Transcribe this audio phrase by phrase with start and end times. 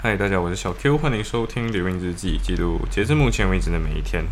[0.00, 4.24] 嗨，大家，我是小 Q，欢迎收听《流云日记》，记录截至目前为止的每一天。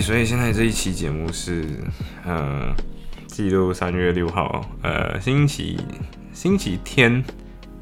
[0.00, 1.64] 所以现在这一期节目是
[2.24, 2.74] 呃
[3.26, 5.78] 记录三月六号，呃星期
[6.32, 7.22] 星期天，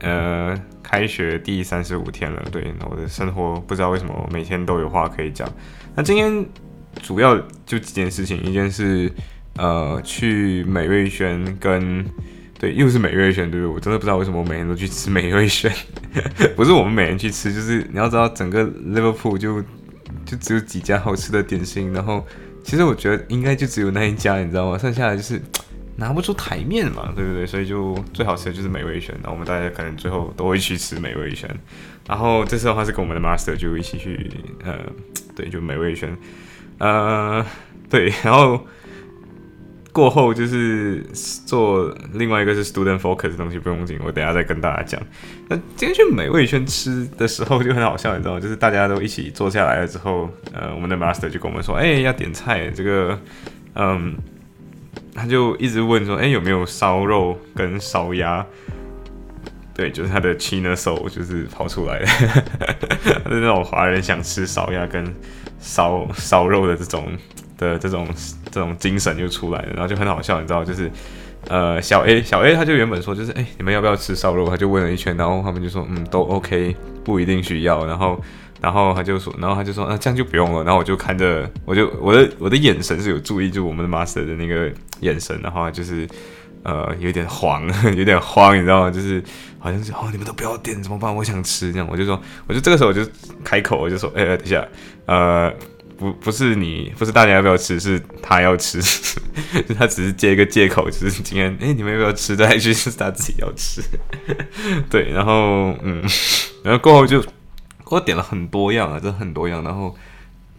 [0.00, 2.42] 呃开学第三十五天了。
[2.50, 5.48] 对，我的生活不知道为什么每天都有话可以讲。
[5.94, 6.46] 那今天
[7.02, 9.10] 主要就几件事情，一件是
[9.56, 12.04] 呃去美味轩跟
[12.58, 13.74] 对又是美味轩，对不对？
[13.74, 15.72] 我真的不知道为什么我每天都去吃美味轩，
[16.56, 19.62] 不是我们每天去吃，就是你要知道整个 Liverpool 就。
[20.30, 22.24] 就只有几家好吃的点心，然后
[22.62, 24.78] 其实我觉得应该就只有那一家，你知道吗？
[24.78, 25.42] 剩下的就是
[25.96, 27.44] 拿不出台面嘛，对不对？
[27.44, 31.50] 所以就最好吃的就是美味轩，然后我们大家可能最后都会去吃美味轩。
[32.06, 34.30] 然后这次的话是跟我们的 master 就一起去，
[34.64, 34.78] 呃，
[35.34, 36.16] 对，就美味轩，
[36.78, 37.44] 呃，
[37.88, 38.64] 对， 然后。
[39.92, 41.04] 过后就是
[41.44, 45.00] 做另外一个是 student focus 的东西，不用紧，我等下再跟大家讲。
[45.48, 48.40] 那今天去美味轩吃的时候就很好笑，你知道吗？
[48.40, 53.18] 就是大家都一起坐下来了之后，呃，我们的 master 就跟我们说，哎，要点菜，这个，
[53.74, 54.16] 嗯，
[55.12, 58.46] 他就一直问说，哎，有没有烧肉跟烧鸭？
[59.74, 62.06] 对，就是他的 China soul 就是跑出来了，
[63.24, 65.04] 他是那种华人想吃烧鸭跟
[65.58, 67.08] 烧烧肉的这种。
[67.60, 68.08] 的这种
[68.50, 70.90] 这种精神就出来了，然后就很好笑，你知道，就是
[71.48, 78.18] 呃小 A 小 A 他就原本说就是哎你们要不要吃烧肉，他就问了一圈，然后他们就说嗯都 OK，不一定需要，然后
[78.60, 86.08] 然后他就说然后他就说那这样就不用了，然后我就看着我就我的我的眼神是有注意就我们的 master 的那个眼神，然后就是
[86.62, 87.66] 呃有点慌
[87.96, 88.90] 有点慌，你知道吗？
[88.90, 89.22] 就是
[89.58, 91.14] 好像是哦你们都不要点怎么办？
[91.14, 93.02] 我想吃这样，我就说我就这个时候我就
[93.44, 94.66] 开口我就说哎等一下
[95.06, 95.52] 呃。
[96.00, 98.80] 不不是你，不是大家要不要吃，是他要吃，
[99.76, 102.34] 他只是借一个借口，就是今天，哎，你们要不要吃？
[102.34, 103.82] 再去是他自己要吃，
[104.88, 106.02] 对，然后嗯，
[106.64, 107.22] 然后过后就
[107.84, 109.94] 我点了很多样啊，真的很多样，然后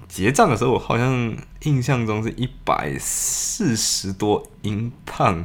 [0.07, 5.44] 结账的时候，我好像印象中是一百四十多英镑，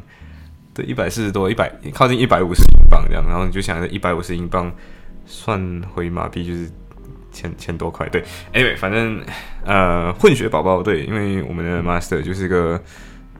[0.75, 4.71] 对，一百四十多，一百靠近一百五十英镑这样，然后你就想着一百五十英镑
[5.25, 6.71] 算回马币就是。
[7.37, 8.25] 千千多块，对
[8.55, 9.21] ，anyway，反正
[9.65, 12.81] 呃，混血宝宝，对，因为我们的 master 就是个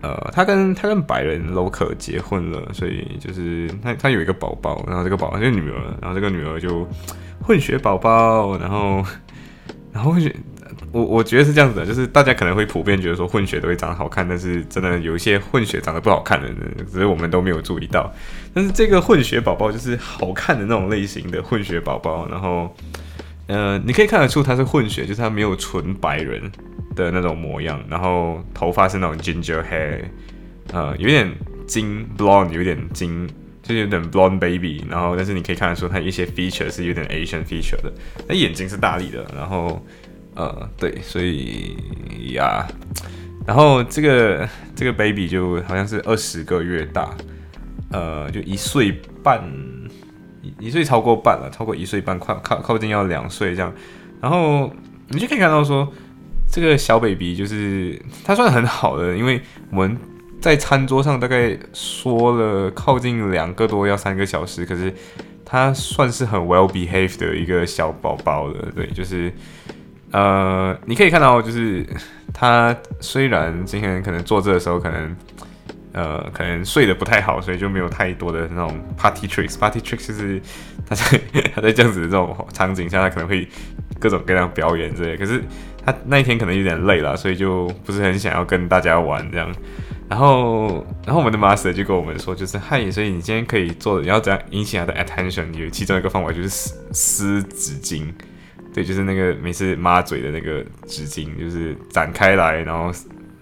[0.03, 6.87] 呃，他跟他跟白人 local 结婚了，所以就是他他有一个宝宝，然后这个宝宝就是女儿，然后这个女儿就
[7.41, 9.03] 混血宝宝，然后
[9.91, 10.37] 然后混血，
[10.93, 16.49] 我我觉得是这样子的，就是大家可能会普遍觉得说混血都会长得好看，但是真的有一些混血长得不好看的，
[16.93, 18.13] 只是我们都没有注意到，
[18.53, 22.71] 但是这个混血宝宝就是好看的那种类型的混血宝宝，然后。
[23.49, 26.43] 呃，你可以看得出他是混血，就是他没有纯白人
[26.97, 30.01] 的那种模样，然后头发是那种 ginger hair，
[30.73, 31.33] 呃，有点
[31.65, 33.29] 金 blonde，有点金，
[33.63, 37.93] 就是有点 blonde baby，然后但是你可以看得出他一些 feature 是有点 Asian feature 的，
[38.27, 39.81] 那眼睛是大力的，然后
[40.35, 41.77] 呃，对，所以
[42.33, 42.67] 呀，
[43.47, 47.15] 然后这个这个 baby 就好像是二十个月大，
[47.93, 49.41] 呃，就一岁半。
[50.59, 53.73] 一岁超过半了，超过一岁半，快靠靠近要两岁这样，
[54.21, 54.73] 然后
[55.09, 55.93] 你就可以看到说，
[56.51, 59.41] 这个小 baby 就是他算很好的，因为
[59.71, 59.99] 我们
[60.41, 64.93] 在餐桌上大概说了靠近两个多要三个小时，可是
[65.45, 69.33] 他算是很 well behaved 的一个小宝宝了，对，就是
[70.11, 71.87] 呃，你可以看到就是
[72.33, 75.15] 他虽然今天可能坐这的时候可能。
[75.97, 79.59] 呃，可能睡得不太好，所以就没有太多的那种 party tricks。
[79.59, 80.39] party tricks 就是
[80.87, 81.19] 他在
[81.55, 83.49] 他在这样子的这种场景下，他可能会
[83.99, 85.17] 各种各样表演之类。
[85.17, 85.43] 可是
[85.87, 89.51] 他那一天可能有点累了，所以就不是很想要跟大家玩这样。
[90.07, 95.51] 然后，然后我们的 master 就跟我们说，就是嗨，所以你今天可以做，你要怎样引起他的 attention？
[95.55, 98.05] 有其中一个方法就是撕撕纸巾，
[98.75, 102.93] 对，就是那个每次抹嘴的那个纸巾，就是展开来，然后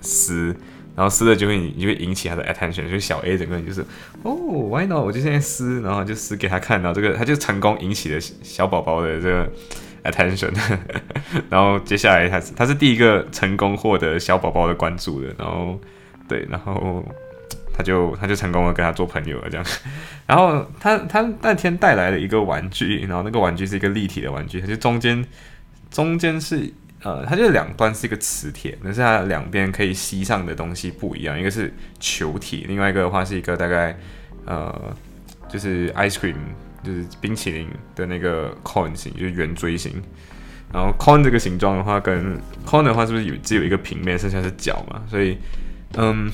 [0.01, 0.55] 撕。
[0.97, 3.85] 然后撕了就会，你就会引起他的 attention，就小 A 整个人就是
[4.23, 4.33] 哦
[4.71, 5.05] ，why not？
[5.05, 9.51] 我就现在撕，然后就撕给他看，然后这个他就成功引起了小宝宝的这个
[10.05, 10.53] attention，
[11.51, 15.81] 然后接下来他他是第一个成功获得小宝宝的关注的，然后
[16.29, 17.05] 对，然后
[17.77, 19.67] 他就他就成功的跟他做朋友了这样，
[20.29, 25.25] 然后他他那天带来了一个玩具，然后那个玩具是一个立体的玩具，它就中间
[25.91, 26.73] 中间是。
[27.05, 33.97] 呃，它就是两端是一个磁铁，但是它两边可以吸上的东西不一样，一个是球体，另外一个的话是一个大概
[34.47, 34.97] 呃，
[35.49, 36.35] 就是 ice cream，
[36.83, 40.03] 就是冰淇淋的那个 cone 形，就是圆锥形。
[40.73, 42.37] 然后 con 这个形状的话，跟
[42.67, 45.03] con 的话是不是有只有一个平面，剩下是角嘛？
[45.09, 45.39] 所以，
[45.97, 46.33] 嗯。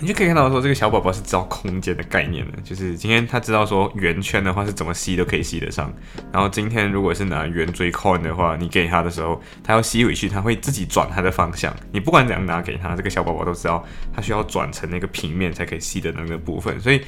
[0.00, 5.92] 你就可以看到说，这个小宝宝是知道空间的概念的，就是今天他知道说圆圈的话是怎么吸都可以吸得上。
[6.32, 11.74] 然后今天如果是拿圆锥 coin 的话，你给他的时候，他要吸回去，他会自己转他的方向。
[11.92, 16.80] 你不管怎样拿给他，这个小宝宝都知道他需要转成那个平面才可以吸的那个部分。
[16.80, 17.00] 所以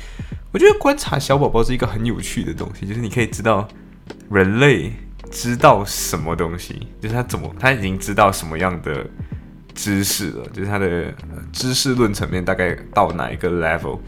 [0.52, 3.68] 我觉得观察小宝宝是一个很有趣的东西，就是你可以知道
[4.30, 4.92] 人类
[5.30, 9.06] 知道什么东西，就是他怎么他已经知道什么样的。
[9.80, 11.06] 知识了，就是他的
[11.52, 13.98] 知识论层面大概到哪一个 level？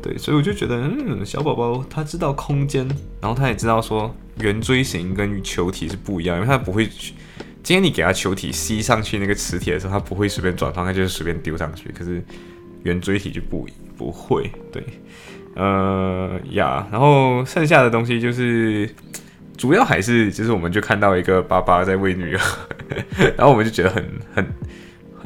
[0.00, 2.86] 对，所以我就觉得，嗯，小宝宝他知道空间，
[3.20, 11.90] 然后他也知道说圆锥形跟球体是不一样，因为他不会，今天你给他球体吸上去那个磁铁的时候，他不会随便转方向，就是随便丢上去。
[11.90, 12.22] 可是
[12.84, 13.66] 圆锥体就不
[13.98, 14.80] 不会，对，
[15.56, 18.88] 呃呀，然后剩下的东西就是
[19.56, 22.40] 主要还是就是我们就看到一个爸爸在喂女儿，
[23.36, 24.46] 然后我们就觉得很很。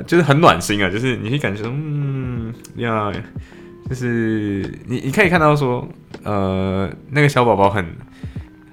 [0.02, 3.12] 就是很暖心啊，就是你会感觉嗯呀，
[3.88, 5.86] 就是你你可以看到说，
[6.22, 7.84] 呃，那个小宝宝很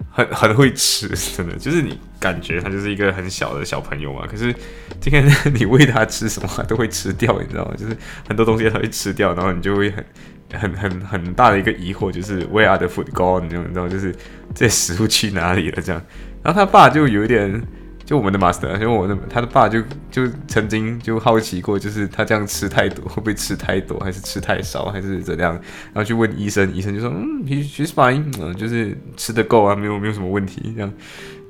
[0.09, 4.25] 很很会吃， 真的，就是你感觉他就是一个很小的小朋友嘛。
[4.25, 4.53] 可是
[4.99, 7.73] 今天 你喂他吃什么，都会吃掉，你知道吗？
[7.77, 7.95] 就是
[8.27, 10.05] 很多东西他会吃掉，然后你就会很
[10.53, 13.43] 很很很大的一个疑惑，就是 Where are the food gone？
[13.43, 14.15] 你知道，就是
[14.55, 15.81] 这食物去哪里了？
[15.81, 16.01] 这样，
[16.41, 17.61] 然后他爸就有一点。
[18.11, 19.81] 就我们的 master，因为我的他的爸就
[20.11, 25.53] 就曾经就好奇过，就是他这样吃太多会不会吃太多，还是吃太少，还是怎样？
[25.53, 30.91] 然后去问医生，医生就说嗯，he she's fine，嗯，就是吃的够啊，没有没有什么问题这样。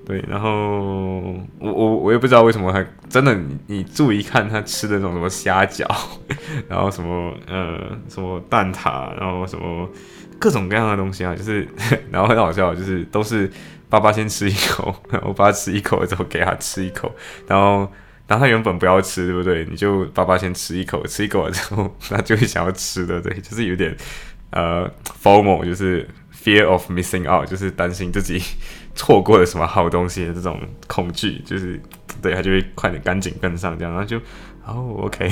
[0.05, 0.49] 对，然后
[1.57, 5.87] 我我我也不知道为什么他真的，你你注意看他吃的那种什么虾饺，
[6.69, 9.89] 然后什么呃什么蛋挞，然后什么
[10.41, 11.65] 各种各样的东西啊，就是
[12.11, 13.49] 然后很好笑，就是都是。
[13.91, 17.13] 爸爸先吃一口，我爸吃一口之后给他吃一口，
[17.45, 17.79] 然后，
[18.25, 19.67] 然后他原本不要吃，对不对？
[19.69, 23.93] 你就爸爸先吃一口，吃一口之后，他就会想要吃的，对，就是有点
[24.51, 24.89] 呃
[25.21, 28.41] ，formal，就是 fear of missing out，就是担心自己
[28.95, 31.77] 错过了什么好东西的这种恐惧，就是
[32.21, 34.17] 对他就会快点赶紧跟上这样，然后就
[34.65, 35.29] 哦，OK，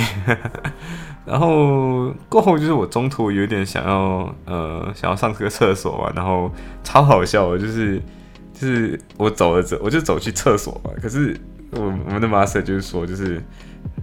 [1.29, 6.51] 然后过后就是我中途有点想要呃想要上这个厕所嘛，然后
[6.83, 8.01] 超好笑，就是。
[8.51, 10.91] 就是我走了走，我就走去厕所嘛。
[11.01, 11.33] 可是
[11.71, 13.41] 我我们的 master 就是说，就是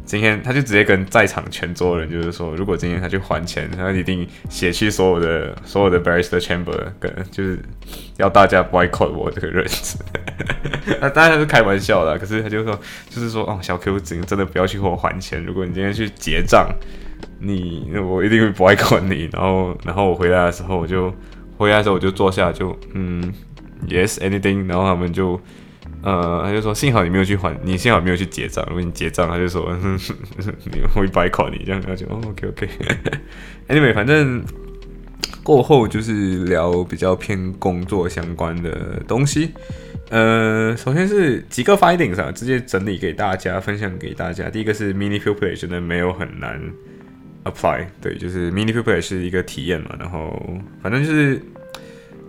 [0.02, 7.62] 今天他就直接跟在场全桌人就是说，如果今天他去还钱，他一定写去所有的所有的 barrister chamber，跟就是
[8.17, 9.67] 要大家 boycott 我这个人。
[11.02, 12.81] 那当然是开玩笑的，可是他就说，
[13.11, 15.44] 就是说哦，小 Q 真真的不要去和我还钱。
[15.44, 16.67] 如果你今天去结账，
[17.38, 19.29] 你我一定会不爱管你。
[19.33, 21.12] 然后然后我回来的时候，我就
[21.56, 23.33] 回来的时候我就坐下就嗯。
[23.87, 24.67] Yes, anything。
[24.67, 25.38] 然后他们就，
[26.03, 28.65] 呃，他就说幸好你没有去还，你幸好没有去结账。
[28.69, 29.71] 如果你结账，他就说
[30.73, 32.67] 你会白考你这样，他就哦 OK OK。
[33.69, 34.43] Anyway，反正
[35.43, 39.50] 过后就是聊比较偏工作相关的东西。
[40.09, 44.49] 呃，首先是几个 findings 啊，直接整理给大家，分享给大家。
[44.49, 46.59] 第一个是 mini pupil 真的没有很难
[47.51, 50.38] apply，对，就是 mini pupil 是一个体验嘛，然后
[50.83, 51.41] 反正就是。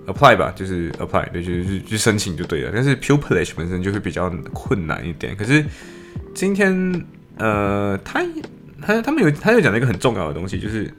[0.07, 2.71] apply 吧，就是 apply，对，就是去申请就对了。
[2.73, 5.35] 但是 pupillage 本身就会比较困难一点。
[5.35, 5.61] 可是
[6.33, 7.05] 今天，
[7.37, 8.23] 呃，他
[8.81, 10.89] 他他们有，他又讲了一个很重要的东西，就是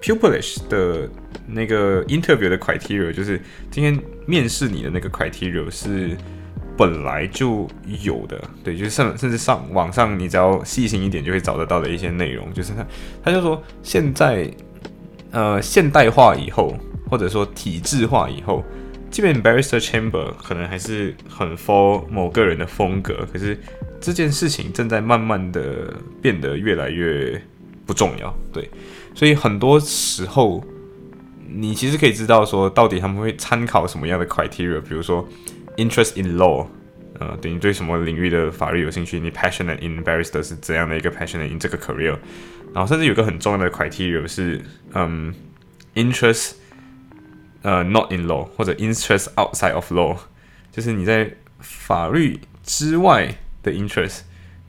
[0.00, 1.06] pupillage 的
[1.46, 3.38] 那个 interview 的 criteria，就是
[3.70, 6.16] 今天面试你的那个 criteria 是
[6.78, 7.68] 本来就
[8.02, 12.86] 有的，对，就是甚甚至上网上你只要细心一点就会找得到的一些内容，就是他
[13.24, 14.50] 他就说现在
[15.32, 16.74] 呃现代化以后。
[17.10, 18.62] 或者说体制化以后，
[19.10, 23.58] 即便 barrister chamber 可能还是很 for 某个人的风格，可是
[23.98, 27.40] 这件事情正在慢慢的变得越来越
[27.86, 28.38] 不重要。
[28.52, 28.68] 对，
[29.14, 30.62] 所以很多时候
[31.48, 35.26] 你其实可以知道说，到底他们会参考什么样的 criteria，比如说
[35.78, 36.66] interest in law，
[37.18, 42.18] 呃，等于对什么领域的法律有兴趣，你 passionate in barrister 是怎样的一个 passionate in 这个 career，
[42.74, 44.60] 然后甚至有个很重要的 criteria 是，
[44.92, 45.34] 嗯
[45.94, 46.52] ，interest。
[47.62, 50.16] 呃，not in law 或者 interest outside of law，
[50.70, 54.20] 就是你在法律之外的 interest。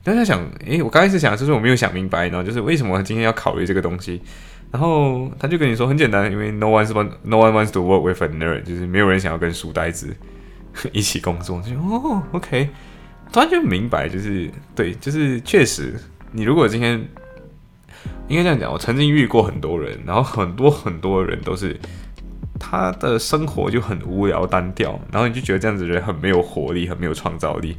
[0.02, 4.20] 大家想，诶，我刚开始想就是我没有想明白，然后就是为什么今天要考虑这个东西。
[4.72, 10.08] 然后他就跟你说很简单，因为 no one wants no one wants to work with a nerd，就是没有人想要跟书呆子
[10.92, 11.60] 一起工作。
[11.62, 12.70] 就哦，OK，
[13.32, 15.94] 突然就明白，就是对，就是确实，
[16.32, 17.00] 你如果今天
[18.28, 21.78] 应该这样讲，我曾经遇过很多人，然后很多很多人都是
[22.58, 27.76] 他的生活就很无聊单调，然后你就觉得这样子人很没有活力，很没有创造力。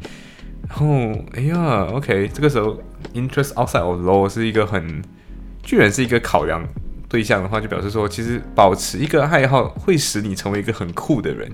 [0.70, 0.86] 然后，
[1.34, 2.82] 哎呀，OK，这个时候
[3.14, 5.02] interest outside of law 是一个很，
[5.64, 6.66] 居然是一个考量
[7.10, 11.52] 对象的话，就表示说，其实保持一个爱好会使你成为一个很酷的人。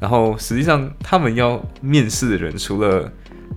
[0.00, 3.10] 然后，实际上他们要面试的人，除了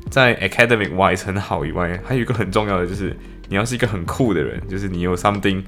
[0.10, 3.16] 在 academic wise 很好以外，还有一个很重要的就是，
[3.48, 5.64] 你要是一个很酷的人，就是你有 something，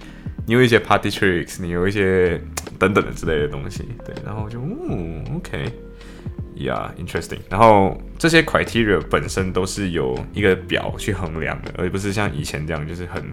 [0.45, 2.41] 你有一些 party tricks，你有一些
[2.79, 3.85] 等等的之类的东西。
[4.05, 5.71] 对，然后就，嗯，OK。
[6.55, 7.39] Yeah, interesting.
[7.49, 13.23] 然后这些 criteria 本身都是有一个表去衡量的，而不是像以前这样，就是很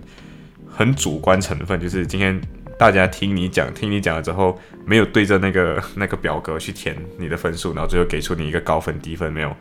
[0.66, 1.78] 很主观成分。
[1.78, 2.40] 就是今天
[2.80, 9.54] 大家听你讲，听你讲了之后，没有对着那个 那个表格去填你的分数，然后最后给出你一个高分低分，没有。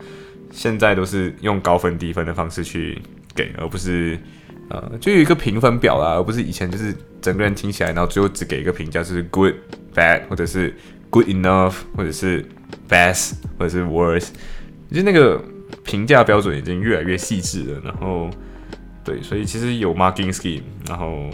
[0.52, 2.98] 现在都是用高分低分的方式去
[3.36, 4.18] 给，而不是
[4.70, 9.54] 呃，就有一个评分表啦，而不是以前就是整个人听起来，然后最后只给一个评价，就是 good,
[9.94, 10.74] bad，或者是
[11.10, 12.46] good enough，或者是。
[12.88, 14.30] Best 或者是 worst，
[14.92, 15.44] 就那个
[15.84, 17.82] 评价标准已经越来越细致了。
[17.84, 18.30] 然后，
[19.04, 20.62] 对，所以其实有 marking scheme。
[20.88, 21.30] 然后，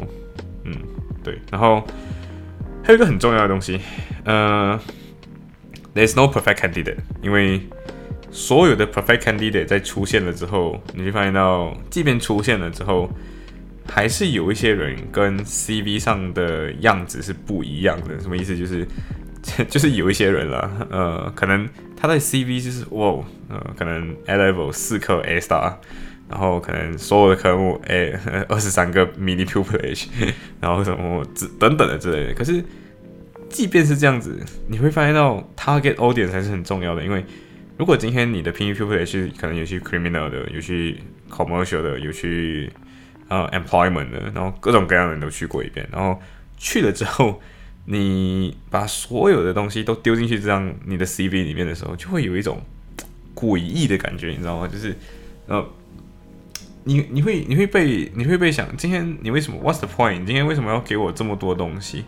[0.64, 0.74] 嗯，
[1.26, 1.86] 对，然后
[2.84, 3.82] 还有一个很重要的东西，
[4.24, 4.80] 呃
[5.94, 7.60] ，there's no perfect candidate，因为
[8.32, 13.10] 所有的 perfect candidate 在出现了之后，你会发现到，即便出现了之后，
[13.88, 18.20] 还是有一些人跟 CV 上的样子是不一样的。
[18.22, 18.56] 什么意思？
[18.56, 18.88] 就是。
[19.70, 25.76] 就是有一些人了，呃，可能他的 CV 就是哇，呃，可能 A level 四颗 A star，
[26.30, 28.18] 然后可能所有的科目 A
[28.50, 30.08] 二十三个 mini pupillage，
[30.62, 32.34] 然后什么之等等的之类的。
[32.34, 32.64] 可是，
[33.50, 37.04] 即便是这样子，你会发现到 target audience 还是很重要的。
[37.04, 37.24] 因为
[37.78, 42.72] 如果今天你的 mini pupilage 可能有去 criminal 的，有去 commercial 的，有去
[43.28, 46.20] 呃 employment 的，然后各种各样的人都去过一遍，然后
[46.58, 47.42] 去了之后。
[47.88, 52.60] 你把所有的东西都丢进去这样你的 CV 里面的时候，就会有一种
[53.36, 54.68] 诡异的感觉，你知道吗？
[54.68, 54.96] 就是，
[55.46, 55.64] 呃，
[56.88, 60.20] 你你会你会被你会被想，今天你为什么？What's the point？
[60.20, 62.06] 你今天为什么要给我这么多东西？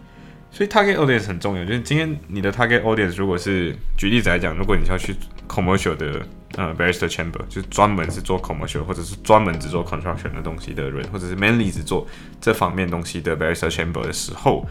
[0.52, 1.66] 所以 target audience 很重要。
[1.66, 5.16] 就是今天你的 target audience 如果是举例子来讲，如果你是要去
[5.48, 6.24] commercial 的
[6.56, 12.08] 呃 barrister chamber，就是专门是做 commercial 或者是专门只做 construction 的东西的人，或者是 mainly 只做
[12.40, 14.64] 这方面东西的 barrister chamber 的时候。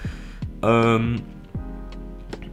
[0.63, 1.19] 嗯，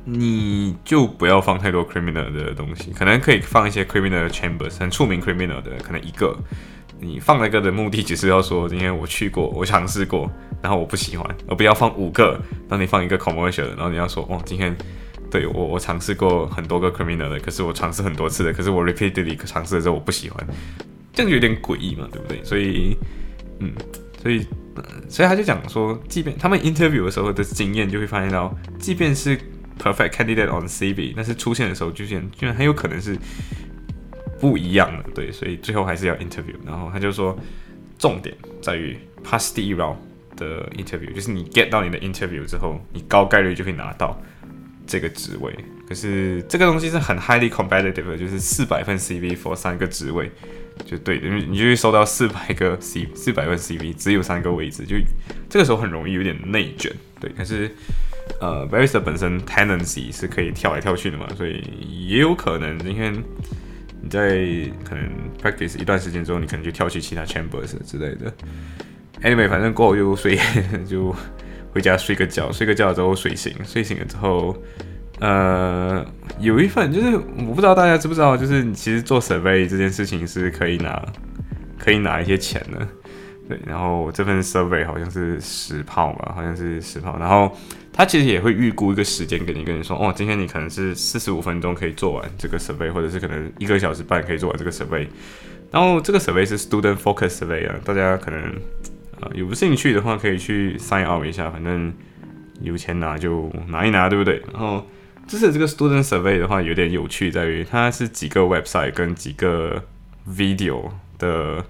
[0.05, 6.35] 你就不要放太多 criminal 的东西，可能可以放一些 criminal chambers，很出名 criminal 的，可能一个。
[7.03, 10.31] 你放那个的目的只是要说，今天我去过，我尝试过，
[10.61, 12.39] 然后我不喜欢，而不要放五个。
[12.69, 14.75] 当你放一个 commercial，然后你要说，哦，今天
[15.29, 20.47] 对我我尝试过很多个 criminal 的，可是我尝试很多次的，可是我 repeatedly 尝试的时候我不喜欢，
[21.13, 22.43] 这样就有点诡异嘛，对不对？
[22.43, 22.97] 所以，
[23.59, 23.71] 嗯，
[24.21, 24.45] 所以。
[25.07, 29.37] 所以他就讲说，即便他们 interview 的时候的经验，就会发现到，即便是
[29.77, 33.15] perfect candidate on CV，但是出现的时候，就现居然很有可能是
[34.43, 36.53] 不一样的，对，所以最后还是要 interview。
[36.65, 37.33] 然后他就说，
[37.97, 39.95] 重点在于 pass the round
[40.35, 44.21] 的 interview，就是你 get 到你的 interview 之后，你高概率就会拿到
[44.85, 45.55] 这个职位。
[45.87, 50.29] 可是这个东西是很 highly competitive 的，就是四百份 CV for 三个职位。
[50.85, 54.97] 就对的，因为你就会收到四百个 C 四百份 CV，只有三个位置，就
[55.47, 56.91] 这个时候很容易有点内卷。
[57.21, 57.71] 对，可是
[58.41, 63.13] 呃 v a r i s 本身 tendency 是可以跳来跳去的嘛，所以也有可能今天
[64.03, 64.29] 你在
[64.83, 65.09] 可能
[65.41, 68.31] practice 一段时间之后，你可能就跳去其他 chambers 之类的。
[69.21, 70.37] Anyway，反正过后就睡，
[70.85, 71.15] 就
[71.71, 74.55] 回家睡个觉，睡个觉之后睡醒，睡醒了之后。
[75.19, 76.05] 呃，
[76.39, 81.01] 有一份就是我不知道大家知不知道，就是其实做 survey 这件事情是可以拿，
[81.77, 82.85] 可以拿一些钱的。
[83.47, 87.17] 对，然后这份 survey 好像是十炮吧，好像是十炮。
[87.19, 87.55] 然后
[87.91, 95.07] 他其实也会预估一个时间给你，跟你说，哦，今天你可能是四十五分钟可以做完这个 survey，或者是可能一个小时半可以做完这个 survey。
[95.71, 98.41] 然后这个 survey 是 student focus survey 啊，大家可能
[99.19, 101.93] 啊有兴趣的话可以去 sign up 一下，反正
[102.61, 104.41] 有钱拿就拿一拿，对不对？
[104.51, 104.85] 然后。
[105.25, 109.81] 这是这个 student survey 的话，有点有趣，在于它是几个 website 跟几个
[110.27, 111.63] video 的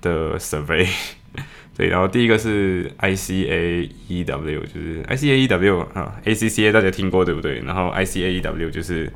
[0.00, 0.88] 的 survey。
[1.76, 7.60] 对，然后第一个是 ICAEW，就是 ICAEW 啊，ACCA 大家听过对不对？
[7.60, 9.12] 然后 ICAEW 就是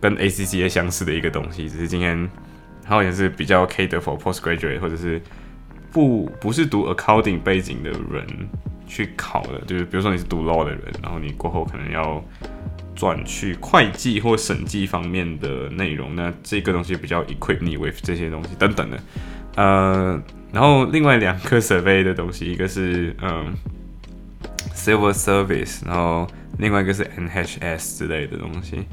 [0.00, 2.28] 跟 ACCA 相似的一个东西，只是今天
[2.82, 5.22] 它好像是比较 cater for postgraduate 或者是
[5.92, 8.26] 不不是读 accounting 背景的人
[8.88, 12.20] 去考的，就是比如说你是读 law 的人，然后你过后可能要
[12.96, 18.98] 转去会计或审计方面的内容，那这个东西比较 equip 你 with 这些东西等等的。
[19.56, 20.20] 呃，
[20.52, 23.54] 然后另外两个 survey 的东西，一个是嗯
[24.74, 26.26] civil service，然后
[26.58, 28.84] 另外一个是 NHS 之类的东西。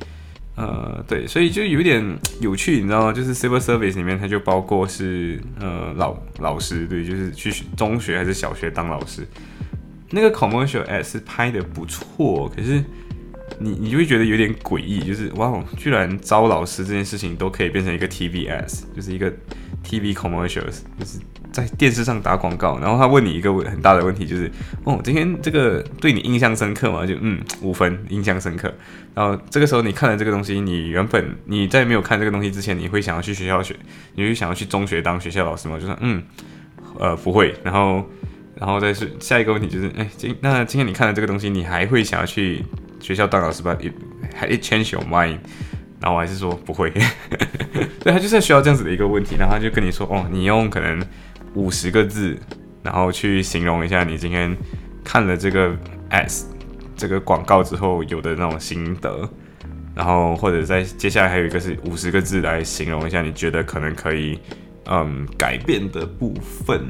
[0.55, 2.03] 呃，对，所以就有点
[2.41, 3.13] 有趣，你知道吗？
[3.13, 9.25] 就是 civil service 里面，它就包括是呃老老师，对，就是去中学还是小学当老师。
[10.11, 12.83] 那个 commercial ad 是拍的不错，可是
[13.59, 19.33] 你你就会觉得有点诡异，就是哇，居然招老师这件事情都可以变成一个 TVS，就是一个
[19.83, 21.19] TV commercials，就是
[21.51, 22.79] 在电视上打广告。
[22.79, 24.51] 然后他问你一个很大的问题，就是
[24.83, 27.05] 哦，今天这个对你印象深刻吗？
[27.05, 28.73] 就嗯，五分，印象深刻。
[29.13, 33.75] 然后这个时候你看了这个东西，你原本你在没有看这个东西之前，你会想要去学校学，
[34.15, 35.79] 你会想要去中学当学校老师吗？
[35.79, 36.23] 就说嗯，
[36.99, 37.55] 呃，不会。
[37.63, 38.03] 然后。
[38.53, 42.63] 然后再是下一个问题就是，哎，今那今天你看了这个东西，你还会想要去
[42.99, 43.75] 学校当老师吧？
[43.81, 43.91] 也
[44.35, 45.39] 还 change your mind？
[46.01, 46.91] 然后我还是说不会。
[48.03, 51.01] 对他就是需要这样子的一个问题，然后他就跟你说，哦，你用可能
[51.53, 52.37] 五十个字，
[52.81, 54.55] 然后去形容一下你今天
[55.03, 55.77] 看了这个
[56.09, 56.47] s
[56.97, 59.29] 这个广告之后有的那种心得，
[59.95, 64.39] 然后或者在接下来还有一个是五十个字来形容一下你觉得可能可以
[64.85, 66.81] 嗯改变的部分。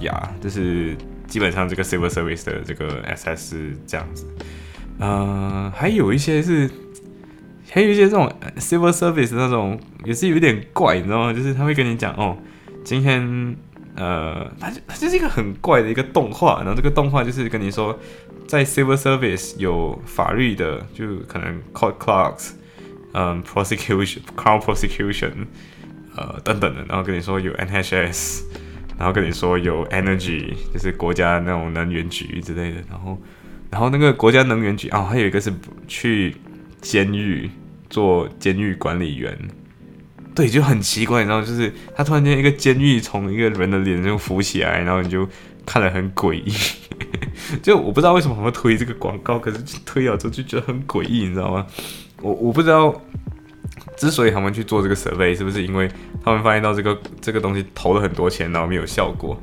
[0.00, 4.24] 呀，就是基本上这个 civil service 的这个 SS 是这样子，
[5.00, 6.70] 呃，还有一些是，
[7.70, 11.32] 还有一些这种 civil service 那种也是有点怪，你知道吗？
[11.32, 12.36] 就是他会跟你讲哦，
[12.84, 13.56] 今天
[13.96, 17.98] 呃，它就它就是一个很怪的一个动画，然后这个动画就是跟你说，
[18.46, 22.50] 在 civil service 有法律的，就可能 court clerks，
[23.12, 25.32] 嗯，prosecution，crown prosecution，
[26.16, 28.42] 呃，等等的，然后跟你说有 NHS。
[28.98, 32.82] 然后跟你说有 energy，就是国家那种能源局之类的。
[32.90, 33.18] 然后，
[33.70, 35.50] 然后那个国家能源局啊，还有一个是
[35.88, 36.36] 去
[36.82, 37.50] 监狱
[37.90, 39.36] 做监狱管理员。
[40.34, 45.28] 对，就很奇怪，你知道，就是他突然间一个监狱从一个人的脸就浮起来，然后你就
[45.66, 46.50] 看了很诡异。
[47.60, 51.66] 就我不知道为什么会推这个广告，可是推了之后就觉得很诡异，你知道吗？
[52.22, 52.98] 我我不知道。
[53.96, 55.86] 之所以他们去做这个 survey，是不是因为
[56.24, 59.38] 他们发现到这个这个东西投了很多钱，然后没有效果，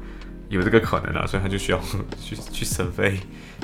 [0.50, 1.80] 有这个可能啊，所以他就需要
[2.19, 3.13] 去去 survey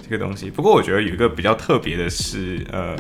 [0.04, 0.52] 这个东西。
[0.52, 2.96] 不过我觉得有一个比较特别的是，呃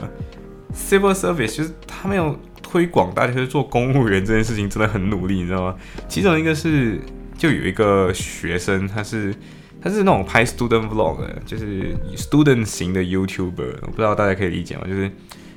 [0.75, 5.75] ，civil service 就是他们要推广大家去做公务员这件事情真的很努力，你知道吗？
[6.07, 6.99] 其中一个是
[7.37, 9.33] 就有一个学生，他是
[9.81, 14.83] 他是那种拍 student vlog，就是 student 型的 YouTuber，我不知道大家可以理解吗？
[14.87, 15.11] 就是。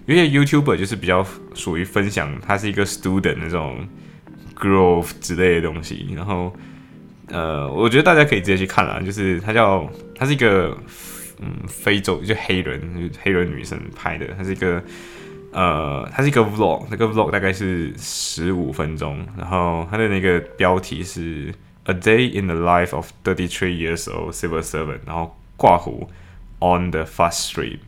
[0.06, 3.88] 有些 YouTuber 就是比较属于分享，他是一个 student 那种
[4.54, 6.06] growth 之类的东西。
[6.14, 6.54] 然后，
[7.26, 10.78] 呃，我觉得大家可以直接去看啦，就是他叫他是一个
[11.40, 14.82] 嗯非洲就黑人黑人女生拍的，他是一个
[15.52, 26.08] 呃他是一个 vlog，那个 vlog 大概是十五分钟，然后他的那个标题是 A Day in the Life of Thirty Three Years Old Civil Servant，然后挂弧
[26.60, 27.78] On the Fast Street。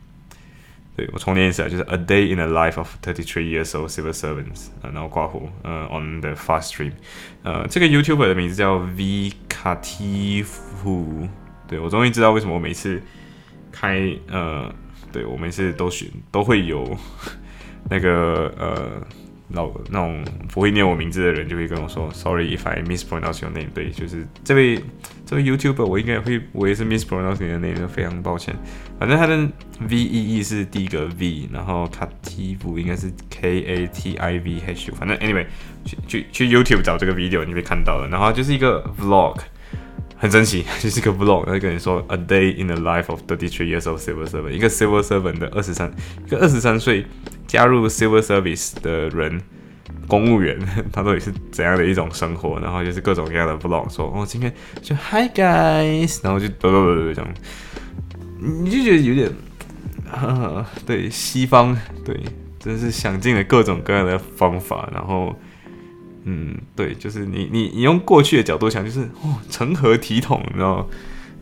[0.95, 6.91] 对我重念一下，就是 A day in the life of thirty-three years old civil servants，然后挂弧，呃，on the fast stream，
[7.41, 11.25] 呃，这个 YouTuber 的名字叫 V 卡蒂夫，
[11.69, 13.01] 对我终于知道为什么我每次
[13.71, 14.73] 开，呃，
[15.11, 16.97] 对我每次都选都会有
[17.89, 19.07] 那个呃。
[19.51, 23.71] 老那种不会念我名字的人就会跟我说，Sorry if I mispronounce your name。
[23.73, 24.79] 对，就是这位
[25.25, 28.55] 这位 YouTuber，我应该会我也是 mispronounce 你的 name，非常抱歉。
[28.99, 29.35] 反正他的
[29.89, 34.91] V E E 是第一个 V，然后他 T 部应该是 K A T I V H。
[34.91, 35.47] 反正 anyway，
[35.83, 38.07] 去去去 YouTube 找这个 video，你会看到了。
[38.07, 39.39] 然后就是一个 vlog，
[40.19, 45.01] 很神奇， 就是一个 vlog，他跟你说 A day in the life of thirty three years of civil servant，一个 civil
[45.01, 45.91] servant 的二十三，
[46.27, 47.05] 一个二十三岁。
[47.47, 49.41] 加入 civil service 的人，
[50.07, 50.55] 公务员，
[50.93, 52.59] 他到底是怎样的一种生活？
[52.59, 54.53] 然后就是各种各样的 vlog，说哦，今天
[54.83, 57.33] 就 Hi guys，然后就嘚嘚嘚嘚这样，
[58.39, 59.31] 你就觉得有点，
[60.85, 62.15] 对西方，对，
[62.59, 65.35] 真是想尽了各种各样的方法，然后，
[66.29, 70.43] 嗯，对，就是你你你用过去的角度想，就是哦，成何体统？
[70.55, 70.87] 然后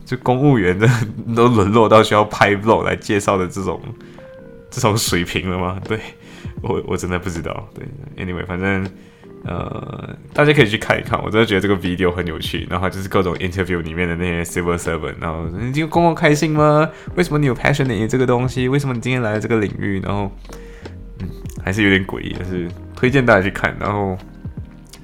[0.04, 0.88] 就公务员的
[1.36, 3.80] 都沦落到需要拍 vlog 来介绍的这种。
[4.70, 5.80] 这种水平了吗？
[5.88, 5.98] 对
[6.60, 7.66] 我我真的不知道。
[7.74, 7.86] 对
[8.22, 8.86] ，anyway，反正
[9.46, 11.18] 呃，大家可以去看一看。
[11.24, 12.66] 我真的觉得这个 video 很有趣。
[12.68, 16.86] 然后就是各种 interview 里面的那些 civil servant，然后你今天公公开心吗？
[17.16, 18.68] 为什么你有 passion 于这个东西？
[18.68, 19.98] 为什么你今天来了这个领域？
[20.00, 20.30] 然后
[21.20, 21.28] 嗯，
[21.64, 23.74] 还是有点诡异，但是推荐大家去看。
[23.80, 24.18] 然后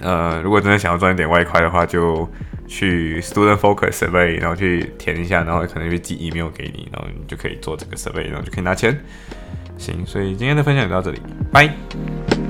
[0.05, 2.29] 呃，如果真的想要赚一点外快的话，就
[2.67, 8.95] 去 student focus survey，然后去填一下，然后可能会寄 email 给你，然后你就可以做这个 survey，然后就可以拿钱。
[9.79, 11.19] 行，所以今天的分享就到这里，
[11.51, 12.43] 拜。